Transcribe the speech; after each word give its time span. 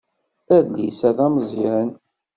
Adlis-a 0.55 1.09
d 1.15 1.17
ameẓẓyan 1.25 1.89